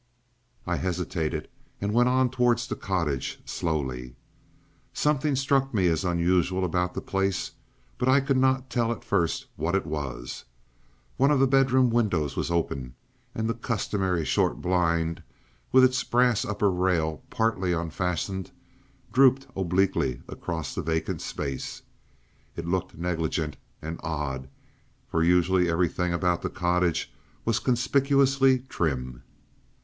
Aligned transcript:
I 0.65 0.77
hesitated 0.77 1.47
and 1.79 1.93
went 1.93 2.09
on 2.09 2.31
towards 2.31 2.65
the 2.65 2.75
cottage, 2.75 3.39
slowly. 3.45 4.15
Something 4.95 5.35
struck 5.35 5.75
me 5.75 5.85
as 5.89 6.03
unusual 6.03 6.65
about 6.65 6.95
the 6.95 7.01
place, 7.03 7.51
but 7.99 8.09
I 8.09 8.19
could 8.19 8.37
not 8.37 8.67
tell 8.71 8.91
at 8.91 9.03
first 9.03 9.45
what 9.57 9.75
it 9.75 9.85
was. 9.85 10.43
One 11.17 11.29
of 11.29 11.39
the 11.39 11.45
bedroom 11.45 11.91
windows 11.91 12.35
was 12.35 12.49
open, 12.49 12.95
and 13.35 13.47
the 13.47 13.53
customary 13.53 14.25
short 14.25 14.59
blind, 14.59 15.21
with 15.71 15.83
its 15.83 16.03
brass 16.03 16.45
upper 16.45 16.71
rail 16.71 17.21
partly 17.29 17.71
unfastened, 17.71 18.49
drooped 19.13 19.45
obliquely 19.55 20.23
across 20.27 20.73
the 20.73 20.81
vacant 20.81 21.21
space. 21.21 21.83
It 22.55 22.65
looked 22.67 22.97
negligent 22.97 23.55
and 23.83 23.99
odd, 24.01 24.49
for 25.07 25.21
usually 25.23 25.69
everything 25.69 26.11
about 26.11 26.41
the 26.41 26.49
cottage 26.49 27.13
was 27.45 27.59
conspicuously 27.59 28.61
trim. 28.67 29.21